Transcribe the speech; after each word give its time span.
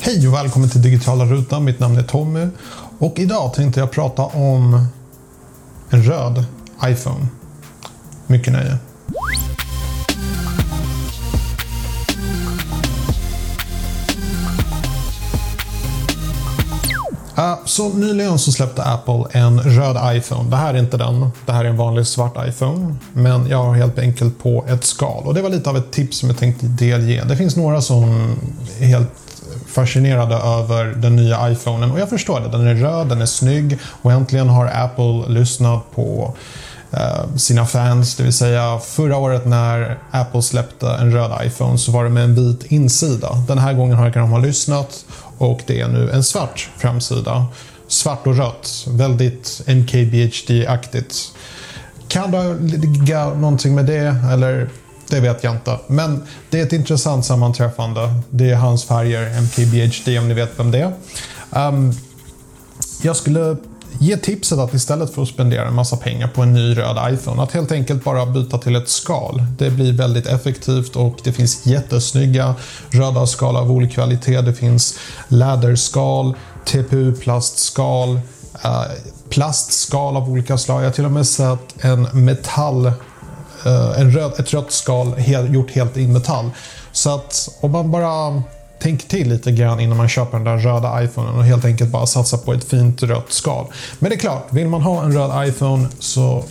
Hej 0.00 0.28
och 0.28 0.34
välkommen 0.34 0.70
till 0.70 0.82
Digitala 0.82 1.24
Rutan. 1.24 1.64
Mitt 1.64 1.80
namn 1.80 1.98
är 1.98 2.02
Tommy 2.02 2.48
och 2.98 3.18
idag 3.18 3.54
tänkte 3.54 3.80
jag 3.80 3.90
prata 3.90 4.22
om 4.22 4.86
en 5.90 6.02
röd 6.02 6.44
iPhone. 6.84 7.26
Mycket 8.26 8.52
nöje. 8.52 8.78
Uh, 17.38 17.54
så 17.64 17.88
nyligen 17.88 18.38
så 18.38 18.52
släppte 18.52 18.82
Apple 18.84 19.24
en 19.30 19.60
röd 19.60 20.16
iPhone. 20.16 20.50
Det 20.50 20.56
här 20.56 20.74
är 20.74 20.78
inte 20.78 20.96
den. 20.96 21.30
Det 21.46 21.52
här 21.52 21.64
är 21.64 21.68
en 21.68 21.76
vanlig 21.76 22.06
svart 22.06 22.48
iPhone. 22.48 22.94
Men 23.12 23.46
jag 23.48 23.64
har 23.64 23.74
helt 23.74 23.98
enkelt 23.98 24.38
på 24.38 24.64
ett 24.68 24.84
skal. 24.84 25.22
Och 25.24 25.34
det 25.34 25.42
var 25.42 25.50
lite 25.50 25.70
av 25.70 25.76
ett 25.76 25.92
tips 25.92 26.18
som 26.18 26.28
jag 26.28 26.38
tänkte 26.38 26.66
delge. 26.66 27.24
Det 27.24 27.36
finns 27.36 27.56
några 27.56 27.80
som 27.80 28.36
är 28.80 28.86
helt 28.86 29.10
fascinerade 29.66 30.34
över 30.34 30.84
den 30.84 31.16
nya 31.16 31.50
iPhonen. 31.50 31.90
Och 31.90 32.00
jag 32.00 32.08
förstår 32.08 32.40
det. 32.40 32.48
Den 32.48 32.66
är 32.66 32.74
röd, 32.74 33.08
den 33.08 33.22
är 33.22 33.26
snygg 33.26 33.78
och 34.02 34.12
äntligen 34.12 34.48
har 34.48 34.66
Apple 34.66 35.28
lyssnat 35.28 35.94
på 35.94 36.34
eh, 36.92 37.36
sina 37.36 37.66
fans. 37.66 38.16
Det 38.16 38.22
vill 38.22 38.32
säga 38.32 38.78
förra 38.78 39.16
året 39.16 39.46
när 39.46 39.98
Apple 40.10 40.42
släppte 40.42 40.88
en 40.88 41.12
röd 41.12 41.46
iPhone 41.46 41.78
så 41.78 41.92
var 41.92 42.04
det 42.04 42.10
med 42.10 42.24
en 42.24 42.34
vit 42.34 42.64
insida. 42.64 43.34
Den 43.48 43.58
här 43.58 43.72
gången 43.72 43.96
har 43.96 44.10
de 44.10 44.30
ha 44.30 44.38
lyssnat 44.38 45.04
och 45.38 45.60
det 45.66 45.80
är 45.80 45.88
nu 45.88 46.10
en 46.10 46.24
svart 46.24 46.70
framsida. 46.76 47.46
Svart 47.88 48.26
och 48.26 48.36
rött, 48.36 48.86
väldigt 48.88 49.62
NKBHD-aktigt. 49.66 51.32
Kan 52.08 52.30
det 52.30 52.54
ligga 52.54 53.28
någonting 53.28 53.74
med 53.74 53.86
det 53.86 54.16
eller 54.32 54.68
det 55.08 55.20
vet 55.20 55.44
jag 55.44 55.54
inte. 55.54 55.78
Men 55.86 56.22
det 56.50 56.60
är 56.60 56.62
ett 56.62 56.72
intressant 56.72 57.24
sammanträffande. 57.24 58.14
Det 58.30 58.50
är 58.50 58.56
hans 58.56 58.84
färger, 58.84 59.40
MKBHD 59.40 60.18
om 60.18 60.28
ni 60.28 60.34
vet 60.34 60.58
vem 60.58 60.70
det 60.70 60.78
är. 60.78 60.92
Um, 61.68 61.92
jag 63.02 63.16
skulle 63.16 63.56
ge 63.98 64.16
tipset 64.16 64.58
att 64.58 64.74
istället 64.74 65.14
för 65.14 65.22
att 65.22 65.28
spendera 65.28 65.68
en 65.68 65.74
massa 65.74 65.96
pengar 65.96 66.28
på 66.28 66.42
en 66.42 66.54
ny 66.54 66.78
röd 66.78 67.14
iPhone, 67.14 67.42
att 67.42 67.52
helt 67.52 67.72
enkelt 67.72 68.04
bara 68.04 68.26
byta 68.26 68.58
till 68.58 68.76
ett 68.76 68.88
skal. 68.88 69.42
Det 69.58 69.70
blir 69.70 69.92
väldigt 69.92 70.26
effektivt 70.26 70.96
och 70.96 71.18
det 71.24 71.32
finns 71.32 71.66
jättesnygga 71.66 72.54
röda 72.90 73.26
skal 73.26 73.56
av 73.56 73.70
olika 73.70 73.94
kvalitet. 73.94 74.40
Det 74.40 74.54
finns 74.54 74.98
läderskal, 75.28 76.34
TPU-plastskal, 76.64 78.20
eh, 78.64 78.82
plastskal 79.28 80.16
av 80.16 80.30
olika 80.30 80.58
slag. 80.58 80.80
Jag 80.80 80.86
har 80.86 80.92
till 80.92 81.04
och 81.04 81.12
med 81.12 81.26
sett 81.26 81.84
en 81.84 82.02
metall, 82.12 82.92
Eh, 83.64 84.00
en 84.00 84.10
röd, 84.10 84.32
ett 84.38 84.52
rött 84.52 84.72
skal 84.72 85.14
gjort 85.48 85.70
helt 85.70 85.96
i 85.96 86.06
metall. 86.06 86.50
Så 86.92 87.14
att 87.14 87.48
om 87.60 87.72
man 87.72 87.90
bara 87.90 88.42
tänker 88.78 89.08
till 89.08 89.28
lite 89.28 89.52
grann 89.52 89.80
innan 89.80 89.96
man 89.96 90.08
köper 90.08 90.38
den 90.38 90.44
där 90.44 90.58
röda 90.58 91.04
iPhonen 91.04 91.34
och 91.34 91.44
helt 91.44 91.64
enkelt 91.64 91.90
bara 91.90 92.06
satsar 92.06 92.38
på 92.38 92.52
ett 92.52 92.64
fint 92.64 93.02
rött 93.02 93.32
skal. 93.32 93.66
Men 93.98 94.10
det 94.10 94.16
är 94.16 94.20
klart, 94.20 94.46
vill 94.50 94.68
man 94.68 94.82
ha 94.82 95.02
en 95.02 95.12
röd 95.12 95.48
iPhone 95.48 95.88
så 95.98 96.44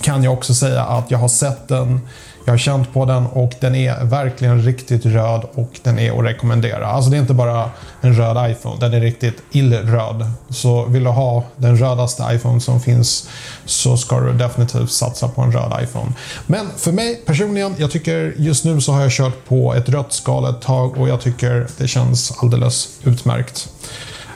kan 0.00 0.24
jag 0.24 0.32
också 0.32 0.54
säga 0.54 0.82
att 0.82 1.10
jag 1.10 1.18
har 1.18 1.28
sett 1.28 1.68
den 1.68 2.00
jag 2.44 2.52
har 2.52 2.58
känt 2.58 2.92
på 2.92 3.04
den 3.04 3.26
och 3.26 3.52
den 3.60 3.74
är 3.74 4.04
verkligen 4.04 4.62
riktigt 4.62 5.06
röd 5.06 5.42
och 5.54 5.80
den 5.82 5.98
är 5.98 6.18
att 6.18 6.24
rekommendera. 6.24 6.86
Alltså 6.86 7.10
det 7.10 7.16
är 7.16 7.20
inte 7.20 7.34
bara 7.34 7.70
en 8.00 8.14
röd 8.14 8.50
iPhone, 8.50 8.80
den 8.80 8.94
är 8.94 9.00
riktigt 9.00 9.42
illröd. 9.52 10.30
Så 10.48 10.84
vill 10.84 11.04
du 11.04 11.10
ha 11.10 11.44
den 11.56 11.76
rödaste 11.76 12.28
iPhone 12.32 12.60
som 12.60 12.80
finns 12.80 13.28
så 13.64 13.96
ska 13.96 14.20
du 14.20 14.32
definitivt 14.32 14.90
satsa 14.90 15.28
på 15.28 15.42
en 15.42 15.52
röd 15.52 15.82
iPhone. 15.82 16.12
Men 16.46 16.66
för 16.76 16.92
mig 16.92 17.22
personligen, 17.26 17.74
jag 17.78 17.90
tycker 17.90 18.34
just 18.36 18.64
nu 18.64 18.80
så 18.80 18.92
har 18.92 19.00
jag 19.00 19.12
kört 19.12 19.44
på 19.48 19.74
ett 19.74 19.88
rött 19.88 20.12
skal 20.12 20.44
ett 20.44 20.60
tag 20.60 20.98
och 20.98 21.08
jag 21.08 21.20
tycker 21.20 21.66
det 21.78 21.88
känns 21.88 22.32
alldeles 22.42 22.88
utmärkt. 23.04 23.68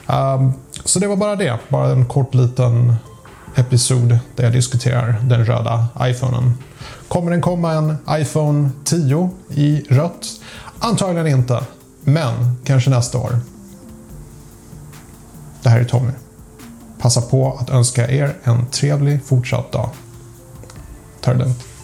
Um, 0.07 0.53
så 0.85 0.99
det 0.99 1.07
var 1.07 1.15
bara 1.15 1.35
det, 1.35 1.57
bara 1.69 1.91
en 1.91 2.05
kort 2.05 2.33
liten 2.33 2.95
episod 3.57 4.19
där 4.35 4.43
jag 4.43 4.53
diskuterar 4.53 5.21
den 5.23 5.45
röda 5.45 5.87
iPhonen. 6.01 6.53
Kommer 7.07 7.31
den 7.31 7.41
komma 7.41 7.73
en 7.73 7.97
iPhone 8.09 8.69
10 8.83 9.29
i 9.49 9.85
rött? 9.89 10.27
Antagligen 10.79 11.27
inte, 11.27 11.63
men 12.01 12.57
kanske 12.63 12.89
nästa 12.89 13.17
år. 13.17 13.39
Det 15.63 15.69
här 15.69 15.79
är 15.79 15.85
Tommy. 15.85 16.11
Passa 16.99 17.21
på 17.21 17.57
att 17.61 17.69
önska 17.69 18.11
er 18.11 18.35
en 18.43 18.65
trevlig 18.65 19.25
fortsatt 19.25 19.71
dag. 19.71 19.89
Ta 21.21 21.33
det 21.33 21.39
lugnt. 21.39 21.76